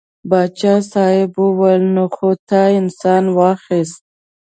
پاچا 0.29 0.73
صاحب 0.91 1.31
وویل 1.41 1.83
نو 1.95 2.03
خو 2.15 2.29
تا 2.49 2.61
انسان 2.79 3.23
واخیست. 3.37 4.01